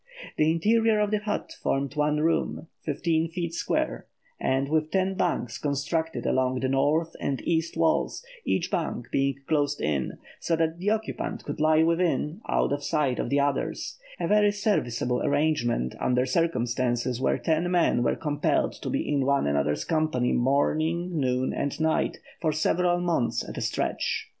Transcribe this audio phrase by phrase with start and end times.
[0.35, 4.07] The interior of the hut formed one room, fifteen feet square,
[4.39, 9.79] and with ten bunks constructed along the north and east walls, each bunk being closed
[9.79, 14.27] in, so that the occupant could lie within, out of sight of the others, a
[14.27, 19.83] very serviceable arrangement under circumstances where ten men are compelled to be in one another's
[19.85, 24.29] company morning, noon, and night for several months at a stretch.